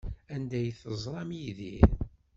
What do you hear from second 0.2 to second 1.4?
Anda ay teẓram